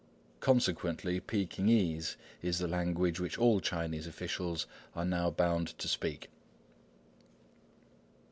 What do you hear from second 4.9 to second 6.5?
are now bound to speak.